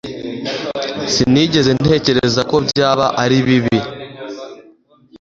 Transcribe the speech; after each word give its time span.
Sinigeze 1.13 1.71
ntekereza 1.79 2.41
ko 2.49 2.55
byaba 2.67 3.05
ari 3.23 3.37
bibi 3.45 3.77